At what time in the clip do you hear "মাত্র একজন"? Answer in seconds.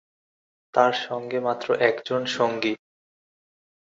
1.39-2.21